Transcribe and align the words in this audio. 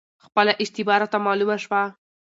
خپله 0.25 0.51
اشتباه 0.63 0.97
راته 1.01 1.17
معلومه 1.25 1.57
شوه، 1.63 1.81